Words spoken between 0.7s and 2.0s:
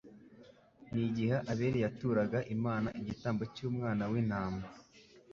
n'igihe Abeli